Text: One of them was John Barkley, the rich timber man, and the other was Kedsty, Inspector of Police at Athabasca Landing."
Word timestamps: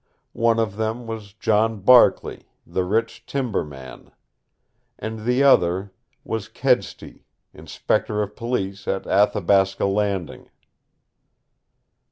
One 0.33 0.57
of 0.57 0.77
them 0.77 1.05
was 1.05 1.33
John 1.33 1.77
Barkley, 1.81 2.47
the 2.65 2.83
rich 2.83 3.23
timber 3.27 3.63
man, 3.63 4.09
and 4.97 5.25
the 5.25 5.43
other 5.43 5.91
was 6.23 6.47
Kedsty, 6.47 7.25
Inspector 7.53 8.19
of 8.19 8.35
Police 8.35 8.87
at 8.87 9.05
Athabasca 9.05 9.85
Landing." 9.85 10.49